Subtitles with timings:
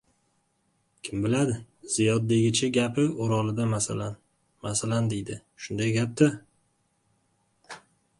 [1.07, 1.51] —Kim biladi.
[1.95, 4.15] Ziyod degichi gapi o‘rolida masalan,
[4.69, 5.37] masalan, deydi.
[5.67, 6.31] Shunday gap-da.